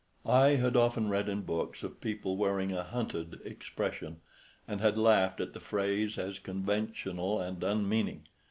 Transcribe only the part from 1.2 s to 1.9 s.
in books